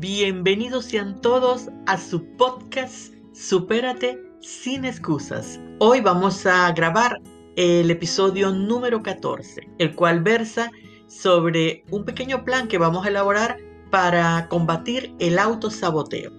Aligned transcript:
Bienvenidos 0.00 0.84
sean 0.84 1.20
todos 1.20 1.70
a 1.86 1.98
su 1.98 2.24
podcast 2.36 3.12
Supérate 3.32 4.22
sin 4.40 4.84
excusas. 4.84 5.58
Hoy 5.80 6.00
vamos 6.00 6.46
a 6.46 6.70
grabar 6.70 7.20
el 7.56 7.90
episodio 7.90 8.52
número 8.52 9.02
14, 9.02 9.68
el 9.78 9.96
cual 9.96 10.22
versa 10.22 10.70
sobre 11.08 11.82
un 11.90 12.04
pequeño 12.04 12.44
plan 12.44 12.68
que 12.68 12.78
vamos 12.78 13.04
a 13.04 13.08
elaborar 13.08 13.58
para 13.90 14.46
combatir 14.48 15.16
el 15.18 15.36
autosaboteo. 15.36 16.30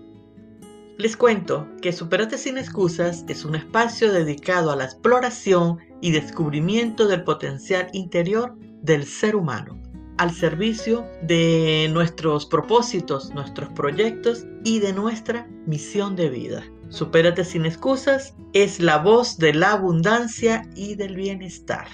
Les 0.97 1.17
cuento 1.17 1.67
que 1.81 1.91
Superate 1.91 2.37
sin 2.37 2.57
excusas 2.57 3.25
es 3.27 3.43
un 3.43 3.55
espacio 3.55 4.13
dedicado 4.13 4.71
a 4.71 4.77
la 4.77 4.85
exploración 4.85 5.79
y 5.99 6.11
descubrimiento 6.11 7.07
del 7.07 7.25
potencial 7.25 7.89
interior 7.91 8.55
del 8.81 9.05
ser 9.05 9.35
humano, 9.35 9.78
al 10.19 10.31
servicio 10.31 11.07
de 11.23 11.89
nuestros 11.91 12.45
propósitos, 12.45 13.33
nuestros 13.33 13.69
proyectos 13.69 14.45
y 14.63 14.79
de 14.79 14.93
nuestra 14.93 15.47
misión 15.65 16.15
de 16.15 16.29
vida. 16.29 16.63
Supérate 16.89 17.43
sin 17.43 17.65
excusas 17.65 18.35
es 18.53 18.79
la 18.79 18.97
voz 18.97 19.37
de 19.37 19.53
la 19.53 19.71
abundancia 19.71 20.67
y 20.75 20.95
del 20.95 21.15
bienestar. 21.15 21.87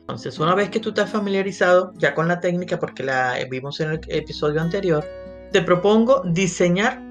Entonces, 0.08 0.38
una 0.38 0.54
vez 0.54 0.70
que 0.70 0.80
tú 0.80 0.88
estás 0.88 1.10
familiarizado 1.10 1.92
ya 1.98 2.14
con 2.14 2.28
la 2.28 2.40
técnica, 2.40 2.78
porque 2.78 3.02
la 3.02 3.36
vimos 3.50 3.78
en 3.80 3.90
el 3.90 4.00
episodio 4.08 4.62
anterior, 4.62 5.04
te 5.52 5.60
propongo 5.60 6.22
diseñar 6.24 7.02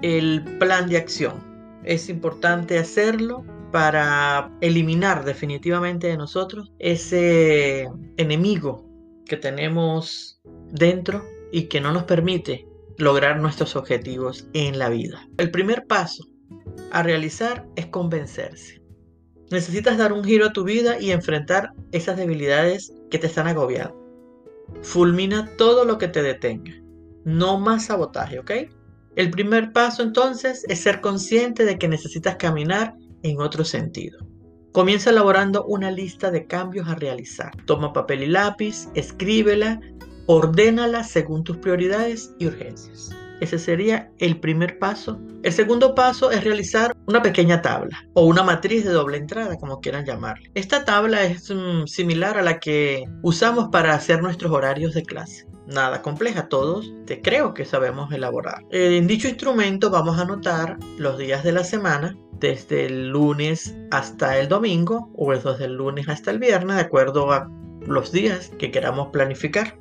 el 0.00 0.42
plan 0.58 0.88
de 0.88 0.96
acción. 0.96 1.44
Es 1.84 2.08
importante 2.08 2.78
hacerlo 2.78 3.44
para 3.72 4.50
eliminar 4.62 5.22
definitivamente 5.26 6.06
de 6.06 6.16
nosotros 6.16 6.72
ese 6.78 7.90
enemigo 8.16 8.86
que 9.26 9.36
tenemos 9.36 10.40
dentro 10.70 11.22
y 11.52 11.64
que 11.64 11.82
no 11.82 11.92
nos 11.92 12.04
permite 12.04 12.66
lograr 12.96 13.38
nuestros 13.38 13.76
objetivos 13.76 14.48
en 14.54 14.78
la 14.78 14.88
vida. 14.88 15.28
El 15.36 15.50
primer 15.50 15.86
paso 15.86 16.24
a 16.90 17.02
realizar 17.02 17.66
es 17.76 17.84
convencerse. 17.88 18.79
Necesitas 19.50 19.98
dar 19.98 20.12
un 20.12 20.24
giro 20.24 20.46
a 20.46 20.52
tu 20.52 20.64
vida 20.64 21.00
y 21.00 21.10
enfrentar 21.10 21.72
esas 21.92 22.16
debilidades 22.16 22.92
que 23.10 23.18
te 23.18 23.26
están 23.26 23.48
agobiando. 23.48 23.98
Fulmina 24.82 25.50
todo 25.56 25.84
lo 25.84 25.98
que 25.98 26.08
te 26.08 26.22
detenga. 26.22 26.72
No 27.24 27.58
más 27.58 27.86
sabotaje, 27.86 28.38
¿ok? 28.38 28.50
El 29.16 29.30
primer 29.30 29.72
paso 29.72 30.02
entonces 30.02 30.64
es 30.68 30.80
ser 30.80 31.00
consciente 31.00 31.64
de 31.64 31.78
que 31.78 31.88
necesitas 31.88 32.36
caminar 32.36 32.94
en 33.22 33.40
otro 33.40 33.64
sentido. 33.64 34.24
Comienza 34.72 35.10
elaborando 35.10 35.64
una 35.64 35.90
lista 35.90 36.30
de 36.30 36.46
cambios 36.46 36.88
a 36.88 36.94
realizar. 36.94 37.50
Toma 37.66 37.92
papel 37.92 38.22
y 38.22 38.26
lápiz, 38.28 38.88
escríbela, 38.94 39.80
ordénala 40.26 41.02
según 41.02 41.42
tus 41.42 41.56
prioridades 41.56 42.32
y 42.38 42.46
urgencias. 42.46 43.10
Ese 43.40 43.58
sería 43.58 44.10
el 44.18 44.38
primer 44.38 44.78
paso. 44.78 45.18
El 45.42 45.52
segundo 45.52 45.94
paso 45.94 46.30
es 46.30 46.44
realizar 46.44 46.94
una 47.06 47.22
pequeña 47.22 47.62
tabla 47.62 48.04
o 48.14 48.26
una 48.26 48.42
matriz 48.42 48.84
de 48.84 48.90
doble 48.90 49.16
entrada, 49.16 49.56
como 49.56 49.80
quieran 49.80 50.04
llamarle. 50.04 50.50
Esta 50.54 50.84
tabla 50.84 51.24
es 51.24 51.50
mm, 51.50 51.86
similar 51.86 52.38
a 52.38 52.42
la 52.42 52.60
que 52.60 53.04
usamos 53.22 53.68
para 53.70 53.94
hacer 53.94 54.22
nuestros 54.22 54.52
horarios 54.52 54.94
de 54.94 55.02
clase. 55.02 55.46
Nada 55.66 56.02
compleja, 56.02 56.48
todos 56.48 56.92
te 57.06 57.22
creo 57.22 57.54
que 57.54 57.64
sabemos 57.64 58.12
elaborar. 58.12 58.64
En 58.70 59.06
dicho 59.06 59.28
instrumento 59.28 59.88
vamos 59.90 60.18
a 60.18 60.22
anotar 60.22 60.76
los 60.98 61.16
días 61.16 61.44
de 61.44 61.52
la 61.52 61.64
semana, 61.64 62.16
desde 62.40 62.86
el 62.86 63.10
lunes 63.10 63.76
hasta 63.90 64.38
el 64.38 64.48
domingo 64.48 65.10
o 65.14 65.32
desde 65.32 65.66
el 65.66 65.74
lunes 65.74 66.08
hasta 66.08 66.30
el 66.32 66.38
viernes, 66.38 66.76
de 66.76 66.82
acuerdo 66.82 67.32
a 67.32 67.48
los 67.86 68.10
días 68.10 68.50
que 68.58 68.70
queramos 68.70 69.08
planificar. 69.08 69.76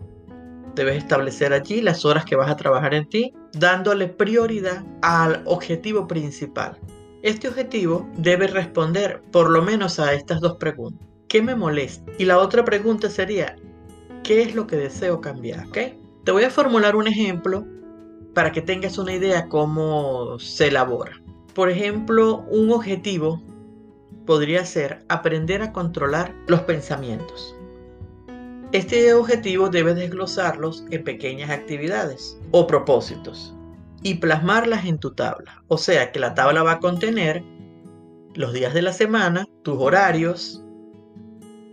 Debes 0.75 0.97
establecer 0.97 1.53
allí 1.53 1.81
las 1.81 2.05
horas 2.05 2.25
que 2.25 2.35
vas 2.35 2.49
a 2.49 2.55
trabajar 2.55 2.93
en 2.93 3.07
ti, 3.07 3.33
dándole 3.53 4.07
prioridad 4.07 4.83
al 5.01 5.41
objetivo 5.45 6.07
principal. 6.07 6.77
Este 7.21 7.47
objetivo 7.47 8.07
debe 8.17 8.47
responder 8.47 9.21
por 9.31 9.49
lo 9.49 9.61
menos 9.61 9.99
a 9.99 10.13
estas 10.13 10.39
dos 10.39 10.55
preguntas. 10.55 11.05
¿Qué 11.27 11.41
me 11.41 11.55
molesta? 11.55 12.11
Y 12.17 12.25
la 12.25 12.39
otra 12.39 12.63
pregunta 12.63 13.09
sería, 13.09 13.55
¿qué 14.23 14.41
es 14.41 14.55
lo 14.55 14.67
que 14.67 14.77
deseo 14.77 15.19
cambiar? 15.21 15.67
Te 15.69 16.31
voy 16.31 16.43
a 16.43 16.49
formular 16.49 16.95
un 16.95 17.07
ejemplo 17.07 17.65
para 18.33 18.51
que 18.51 18.61
tengas 18.61 18.97
una 18.97 19.13
idea 19.13 19.49
cómo 19.49 20.39
se 20.39 20.67
elabora. 20.67 21.21
Por 21.53 21.69
ejemplo, 21.69 22.45
un 22.49 22.71
objetivo 22.71 23.41
podría 24.25 24.63
ser 24.63 25.03
aprender 25.09 25.61
a 25.61 25.73
controlar 25.73 26.33
los 26.47 26.61
pensamientos. 26.61 27.58
Este 28.71 29.15
objetivo 29.15 29.69
debes 29.69 29.95
desglosarlos 29.95 30.85
en 30.91 31.03
pequeñas 31.03 31.49
actividades 31.49 32.39
o 32.51 32.67
propósitos 32.67 33.55
y 34.03 34.15
plasmarlas 34.15 34.85
en 34.85 34.99
tu 34.99 35.11
tabla. 35.15 35.63
O 35.67 35.79
sea 35.79 36.11
que 36.11 36.19
la 36.19 36.35
tabla 36.35 36.61
va 36.61 36.73
a 36.73 36.79
contener 36.79 37.43
los 38.35 38.53
días 38.53 38.75
de 38.75 38.83
la 38.83 38.93
semana, 38.93 39.47
tus 39.63 39.75
horarios 39.79 40.63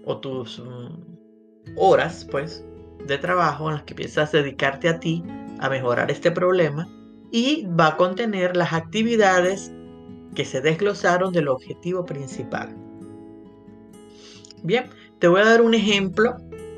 o 0.06 0.18
tus 0.20 0.58
mm, 0.58 1.76
horas, 1.76 2.26
pues, 2.30 2.64
de 3.06 3.18
trabajo 3.18 3.68
en 3.68 3.74
las 3.74 3.84
que 3.84 3.94
piensas 3.94 4.32
dedicarte 4.32 4.88
a 4.88 4.98
ti 4.98 5.22
a 5.58 5.68
mejorar 5.68 6.10
este 6.10 6.30
problema 6.30 6.88
y 7.30 7.66
va 7.78 7.88
a 7.88 7.96
contener 7.98 8.56
las 8.56 8.72
actividades 8.72 9.70
que 10.34 10.46
se 10.46 10.62
desglosaron 10.62 11.30
del 11.32 11.48
objetivo 11.48 12.06
principal. 12.06 12.74
Bien, 14.62 14.88
te 15.18 15.28
voy 15.28 15.42
a 15.42 15.44
dar 15.44 15.60
un 15.60 15.74
ejemplo 15.74 16.36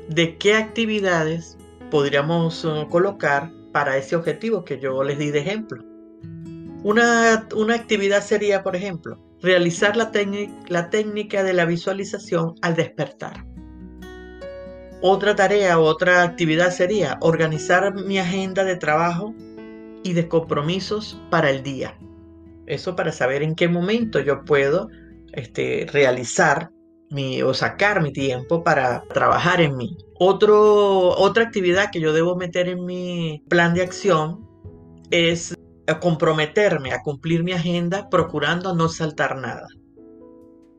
de 0.09 0.37
qué 0.37 0.55
actividades 0.55 1.57
podríamos 1.91 2.65
uh, 2.65 2.87
colocar 2.89 3.51
para 3.71 3.95
ese 3.97 4.15
objetivo 4.15 4.65
que 4.65 4.79
yo 4.79 5.03
les 5.03 5.19
di 5.19 5.29
de 5.29 5.39
ejemplo. 5.39 5.83
Una, 6.83 7.47
una 7.55 7.75
actividad 7.75 8.23
sería, 8.23 8.63
por 8.63 8.75
ejemplo, 8.75 9.19
realizar 9.41 9.95
la, 9.95 10.11
la 10.67 10.89
técnica 10.89 11.43
de 11.43 11.53
la 11.53 11.65
visualización 11.65 12.55
al 12.61 12.75
despertar. 12.75 13.45
Otra 15.01 15.35
tarea, 15.35 15.79
otra 15.79 16.23
actividad 16.23 16.71
sería 16.71 17.17
organizar 17.21 17.93
mi 17.93 18.17
agenda 18.17 18.63
de 18.63 18.75
trabajo 18.75 19.33
y 20.03 20.13
de 20.13 20.27
compromisos 20.27 21.21
para 21.29 21.49
el 21.51 21.63
día. 21.63 21.97
Eso 22.65 22.95
para 22.95 23.11
saber 23.11 23.43
en 23.43 23.55
qué 23.55 23.67
momento 23.67 24.19
yo 24.19 24.43
puedo 24.43 24.89
este, 25.33 25.87
realizar 25.91 26.71
o 27.43 27.53
sacar 27.53 28.01
mi 28.01 28.13
tiempo 28.13 28.63
para 28.63 29.03
trabajar 29.13 29.61
en 29.61 29.75
mí. 29.77 29.97
Otro, 30.19 31.09
otra 31.17 31.43
actividad 31.43 31.89
que 31.91 31.99
yo 31.99 32.13
debo 32.13 32.35
meter 32.35 32.69
en 32.69 32.85
mi 32.85 33.43
plan 33.49 33.73
de 33.73 33.81
acción 33.81 34.47
es 35.09 35.55
comprometerme 35.99 36.91
a 36.91 37.01
cumplir 37.01 37.43
mi 37.43 37.51
agenda 37.51 38.09
procurando 38.09 38.75
no 38.75 38.89
saltar 38.89 39.37
nada. 39.37 39.67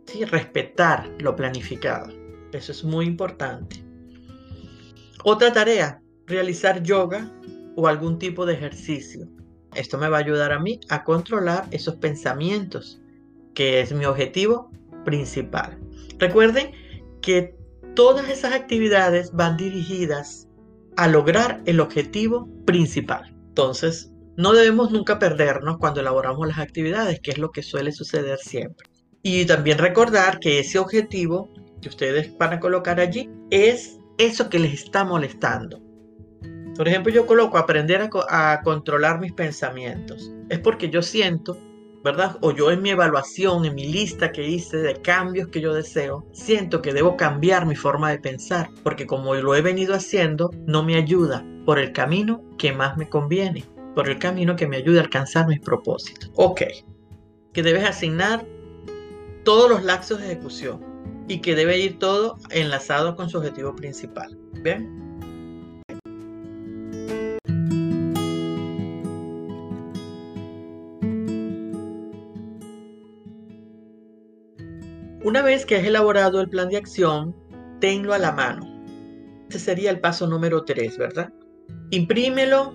¿Sí? 0.07 0.25
Respetar 0.25 1.11
lo 1.19 1.35
planificado. 1.35 2.13
Eso 2.53 2.73
es 2.73 2.85
muy 2.85 3.07
importante. 3.07 3.85
Otra 5.25 5.53
tarea, 5.53 6.01
realizar 6.27 6.83
yoga 6.83 7.31
o 7.77 7.89
algún 7.89 8.19
tipo 8.19 8.47
de 8.47 8.55
ejercicio. 8.55 9.29
Esto 9.75 9.99
me 9.99 10.09
va 10.09 10.19
a 10.19 10.21
ayudar 10.21 10.53
a 10.53 10.59
mí 10.59 10.81
a 10.89 11.05
controlar 11.05 11.67
esos 11.71 11.97
pensamientos, 11.97 13.01
que 13.55 13.81
es 13.81 13.93
mi 13.93 14.05
objetivo 14.05 14.71
principal. 15.05 15.79
Recuerden 16.21 16.73
que 17.23 17.55
todas 17.95 18.29
esas 18.29 18.53
actividades 18.53 19.33
van 19.33 19.57
dirigidas 19.57 20.49
a 20.97 21.09
lograr 21.09 21.63
el 21.67 21.81
objetivo 21.81 22.49
principal. 22.67 23.35
Entonces, 23.49 24.13
no 24.37 24.53
debemos 24.53 24.91
nunca 24.91 25.19
perdernos 25.19 25.79
cuando 25.79 26.01
elaboramos 26.01 26.47
las 26.47 26.59
actividades, 26.59 27.21
que 27.21 27.33
es 27.33 27.39
lo 27.39 27.51
que 27.51 27.63
suele 27.63 27.93
suceder 27.93 28.39
siempre. 28.39 28.89
Y 29.23 29.45
también 29.45 29.79
recordar 29.79 30.39
que 30.39 30.61
ese 30.61 30.79
objetivo 30.79 31.53
que 31.81 31.89
ustedes 31.89 32.37
van 32.39 32.55
a 32.55 32.61
colocar 32.61 33.01
allí 33.01 33.31
es 33.51 33.99
eso 34.19 34.49
que 34.49 34.59
les 34.59 34.75
está 34.75 35.05
molestando. 35.05 35.81
Por 36.77 36.89
ejemplo, 36.89 37.13
yo 37.13 37.27
coloco 37.27 37.59
aprender 37.59 38.09
a, 38.29 38.61
controlar 38.63 39.21
mis 39.21 39.33
pensamientos. 39.33 40.33
Es 40.49 40.59
porque 40.59 40.89
yo 40.89 41.03
siento, 41.03 41.59
¿verdad? 42.03 42.39
O 42.41 42.53
yo 42.53 42.71
en 42.71 42.83
mi 42.83 42.91
evaluación, 42.91 43.65
en 43.65 43.75
mi 43.75 43.87
lista 43.87 44.33
que 44.33 44.47
hice 44.47 44.79
de 44.79 44.95
cambios 44.95 45.49
que 45.49 45.61
yo 45.61 45.75
deseo, 45.75 46.27
siento 46.33 46.83
que 46.83 46.93
debo 46.93 47.17
cambiar 47.17 47.67
mi 47.67 47.77
forma 47.77 48.11
de 48.11 48.19
pensar, 48.19 48.71
porque 48.83 49.07
como 49.07 49.35
lo 49.35 49.55
he 49.55 49.63
venido 49.63 49.95
haciendo, 49.95 50.51
no 50.67 50.83
me 50.83 50.97
ayuda 50.97 51.45
por 51.67 51.79
el 51.79 51.93
camino 51.93 52.43
que 52.59 52.73
más 52.73 52.97
me 52.97 53.09
conviene, 53.09 53.65
por 53.95 54.09
el 54.09 54.19
camino 54.19 54.57
que 54.57 54.67
me 54.67 54.79
ayude 54.79 54.99
a 54.99 55.03
alcanzar 55.03 55.47
mis 55.47 55.61
propósitos. 55.61 56.31
Ok, 56.37 56.63
que 57.53 57.63
debes 57.63 57.85
asignar 57.85 58.47
todos 59.45 59.71
los 59.71 59.83
lapsos 59.85 60.21
de 60.21 60.33
ejecución 60.33 60.81
y 61.29 61.41
que 61.41 61.55
debe 61.55 61.79
ir 61.79 61.99
todo 61.99 62.39
enlazado 62.51 63.15
con 63.15 63.29
su 63.29 63.39
objetivo 63.39 63.75
principal. 63.77 64.37
¿Bien? 64.63 65.10
Una 75.23 75.43
vez 75.43 75.67
que 75.67 75.77
has 75.77 75.85
elaborado 75.85 76.41
el 76.41 76.49
plan 76.49 76.71
de 76.71 76.79
acción, 76.79 77.37
tenlo 77.79 78.15
a 78.15 78.19
la 78.19 78.33
mano. 78.33 78.67
Ese 79.51 79.59
sería 79.59 79.91
el 79.91 80.01
paso 80.01 80.27
número 80.27 80.65
3, 80.65 80.97
¿verdad? 80.97 81.31
Imprímelo 81.91 82.73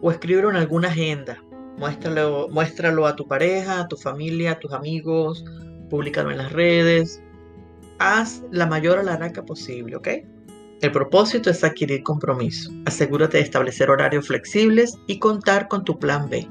o 0.00 0.10
escríbelo 0.12 0.50
en 0.50 0.56
alguna 0.56 0.88
agenda. 0.88 1.42
Muéstralo, 1.76 2.48
muéstralo 2.48 3.06
a 3.06 3.16
tu 3.16 3.26
pareja, 3.26 3.80
a 3.80 3.88
tu 3.88 3.96
familia, 3.96 4.52
a 4.52 4.58
tus 4.60 4.72
amigos, 4.72 5.44
públicalo 5.90 6.30
en 6.30 6.38
las 6.38 6.52
redes. 6.52 7.20
Haz 7.98 8.44
la 8.52 8.66
mayor 8.66 9.00
alaraca 9.00 9.44
posible, 9.44 9.96
¿ok? 9.96 10.08
El 10.80 10.92
propósito 10.92 11.50
es 11.50 11.64
adquirir 11.64 12.04
compromiso. 12.04 12.70
Asegúrate 12.84 13.38
de 13.38 13.42
establecer 13.42 13.90
horarios 13.90 14.28
flexibles 14.28 14.96
y 15.08 15.18
contar 15.18 15.66
con 15.66 15.84
tu 15.84 15.98
plan 15.98 16.28
B. 16.28 16.48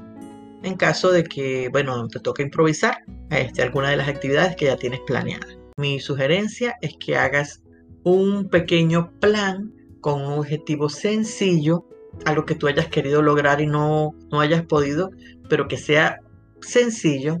En 0.64 0.76
caso 0.76 1.12
de 1.12 1.24
que, 1.24 1.68
bueno, 1.68 2.08
te 2.08 2.20
toque 2.20 2.42
improvisar 2.42 3.04
este, 3.30 3.62
alguna 3.62 3.90
de 3.90 3.98
las 3.98 4.08
actividades 4.08 4.56
que 4.56 4.64
ya 4.64 4.76
tienes 4.76 5.00
planeadas. 5.06 5.58
Mi 5.76 6.00
sugerencia 6.00 6.76
es 6.80 6.96
que 6.98 7.16
hagas 7.16 7.62
un 8.02 8.48
pequeño 8.48 9.12
plan 9.20 9.74
con 10.00 10.22
un 10.22 10.38
objetivo 10.38 10.88
sencillo, 10.88 11.86
algo 12.24 12.46
que 12.46 12.54
tú 12.54 12.66
hayas 12.66 12.88
querido 12.88 13.20
lograr 13.20 13.60
y 13.60 13.66
no, 13.66 14.14
no 14.32 14.40
hayas 14.40 14.62
podido, 14.62 15.10
pero 15.50 15.68
que 15.68 15.76
sea 15.76 16.20
sencillo, 16.62 17.40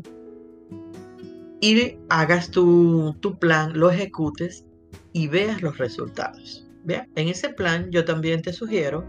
y 1.62 1.96
hagas 2.10 2.50
tu, 2.50 3.16
plan, 3.40 3.72
lo 3.78 3.90
ejecutes 3.90 4.66
y 5.14 5.28
veas 5.28 5.62
los 5.62 5.78
resultados. 5.78 6.68
¿Vea? 6.84 7.08
En 7.14 7.28
ese 7.28 7.48
plan 7.48 7.90
yo 7.90 8.04
también 8.04 8.42
te 8.42 8.52
sugiero 8.52 9.06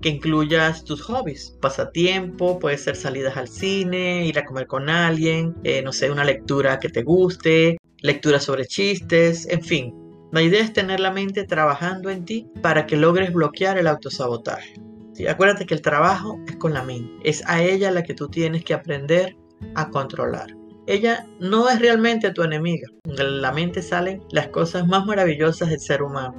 que 0.00 0.08
incluyas 0.08 0.84
tus 0.84 1.02
hobbies, 1.02 1.56
pasatiempo, 1.60 2.58
puede 2.58 2.78
ser 2.78 2.96
salidas 2.96 3.36
al 3.36 3.48
cine, 3.48 4.26
ir 4.26 4.38
a 4.38 4.44
comer 4.44 4.66
con 4.66 4.88
alguien, 4.88 5.54
eh, 5.64 5.82
no 5.82 5.92
sé, 5.92 6.10
una 6.10 6.24
lectura 6.24 6.78
que 6.78 6.88
te 6.88 7.02
guste, 7.02 7.78
lectura 8.00 8.40
sobre 8.40 8.66
chistes, 8.66 9.46
en 9.48 9.62
fin. 9.62 9.94
La 10.32 10.42
idea 10.42 10.62
es 10.62 10.72
tener 10.72 11.00
la 11.00 11.10
mente 11.10 11.44
trabajando 11.44 12.10
en 12.10 12.24
ti 12.24 12.46
para 12.62 12.86
que 12.86 12.96
logres 12.96 13.32
bloquear 13.32 13.78
el 13.78 13.86
autosabotaje. 13.86 14.74
¿Sí? 15.14 15.26
Acuérdate 15.26 15.66
que 15.66 15.74
el 15.74 15.82
trabajo 15.82 16.38
es 16.46 16.56
con 16.56 16.74
la 16.74 16.82
mente, 16.82 17.10
es 17.24 17.42
a 17.46 17.62
ella 17.62 17.90
la 17.90 18.02
que 18.02 18.14
tú 18.14 18.28
tienes 18.28 18.64
que 18.64 18.74
aprender 18.74 19.36
a 19.74 19.90
controlar 19.90 20.58
ella 20.88 21.26
no 21.38 21.68
es 21.68 21.78
realmente 21.80 22.32
tu 22.32 22.42
enemiga. 22.42 22.88
De 23.04 23.22
la 23.22 23.52
mente 23.52 23.82
salen 23.82 24.22
las 24.30 24.48
cosas 24.48 24.86
más 24.86 25.04
maravillosas 25.04 25.68
del 25.68 25.80
ser 25.80 26.02
humano. 26.02 26.34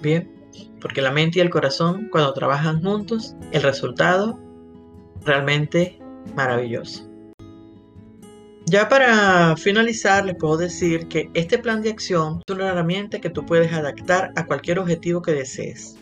Bien, 0.00 0.41
porque 0.80 1.02
la 1.02 1.10
mente 1.10 1.38
y 1.38 1.42
el 1.42 1.50
corazón 1.50 2.08
cuando 2.10 2.32
trabajan 2.32 2.82
juntos, 2.82 3.36
el 3.52 3.62
resultado 3.62 4.38
realmente 5.24 5.98
maravilloso. 6.34 7.08
Ya 8.66 8.88
para 8.88 9.56
finalizar, 9.56 10.24
les 10.24 10.36
puedo 10.36 10.56
decir 10.56 11.08
que 11.08 11.30
este 11.34 11.58
plan 11.58 11.82
de 11.82 11.90
acción 11.90 12.40
es 12.46 12.54
una 12.54 12.68
herramienta 12.68 13.20
que 13.20 13.28
tú 13.28 13.44
puedes 13.44 13.72
adaptar 13.72 14.32
a 14.36 14.46
cualquier 14.46 14.78
objetivo 14.78 15.20
que 15.20 15.32
desees, 15.32 15.96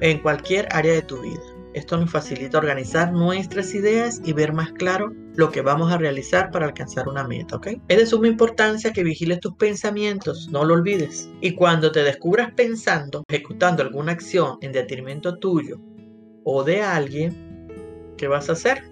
en 0.00 0.20
cualquier 0.20 0.68
área 0.70 0.92
de 0.92 1.02
tu 1.02 1.20
vida. 1.20 1.40
Esto 1.74 1.96
nos 1.96 2.10
facilita 2.10 2.58
organizar 2.58 3.12
nuestras 3.12 3.74
ideas 3.74 4.20
y 4.24 4.32
ver 4.34 4.52
más 4.52 4.72
claro 4.72 5.12
lo 5.36 5.50
que 5.50 5.60
vamos 5.60 5.92
a 5.92 5.98
realizar 5.98 6.50
para 6.50 6.66
alcanzar 6.66 7.08
una 7.08 7.26
meta, 7.26 7.56
¿ok? 7.56 7.68
Es 7.88 7.98
de 7.98 8.06
suma 8.06 8.26
importancia 8.26 8.92
que 8.92 9.04
vigiles 9.04 9.40
tus 9.40 9.54
pensamientos, 9.54 10.48
no 10.50 10.64
lo 10.64 10.74
olvides. 10.74 11.30
Y 11.40 11.54
cuando 11.54 11.92
te 11.92 12.02
descubras 12.02 12.52
pensando, 12.54 13.22
ejecutando 13.28 13.82
alguna 13.82 14.12
acción 14.12 14.58
en 14.62 14.72
detrimento 14.72 15.38
tuyo 15.38 15.78
o 16.44 16.64
de 16.64 16.82
alguien, 16.82 17.68
¿qué 18.16 18.28
vas 18.28 18.48
a 18.48 18.52
hacer? 18.52 18.82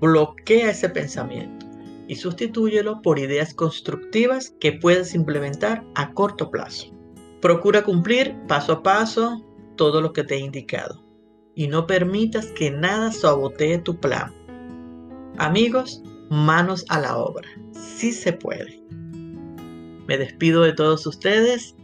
Bloquea 0.00 0.70
ese 0.70 0.88
pensamiento 0.88 1.66
y 2.08 2.16
sustitúyelo 2.16 3.00
por 3.02 3.18
ideas 3.18 3.54
constructivas 3.54 4.54
que 4.60 4.72
puedas 4.72 5.14
implementar 5.14 5.84
a 5.94 6.12
corto 6.12 6.50
plazo. 6.50 6.92
Procura 7.40 7.82
cumplir 7.82 8.36
paso 8.48 8.72
a 8.72 8.82
paso 8.82 9.44
todo 9.76 10.00
lo 10.00 10.12
que 10.12 10.24
te 10.24 10.34
he 10.34 10.38
indicado 10.40 11.04
y 11.54 11.68
no 11.68 11.86
permitas 11.86 12.46
que 12.48 12.70
nada 12.70 13.12
sabotee 13.12 13.78
tu 13.78 13.98
plan. 13.98 14.34
Amigos, 15.38 16.02
manos 16.30 16.84
a 16.88 17.00
la 17.00 17.16
obra. 17.16 17.48
Sí 17.72 18.12
se 18.12 18.32
puede. 18.32 18.82
Me 20.06 20.18
despido 20.18 20.62
de 20.62 20.72
todos 20.72 21.06
ustedes. 21.06 21.74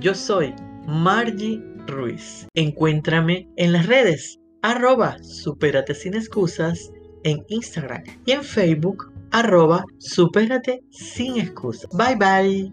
Yo 0.00 0.14
soy 0.14 0.54
Margie 0.86 1.62
Ruiz. 1.86 2.46
Encuéntrame 2.54 3.48
en 3.56 3.72
las 3.72 3.86
redes 3.86 4.38
arroba 4.62 5.16
supérate 5.22 5.94
sin 5.94 6.14
excusas 6.14 6.90
en 7.22 7.44
Instagram 7.48 8.02
y 8.24 8.32
en 8.32 8.42
Facebook 8.42 9.12
arroba 9.30 9.84
supérate 9.98 10.82
sin 10.90 11.38
excusas. 11.38 11.88
Bye 11.92 12.16
bye. 12.16 12.64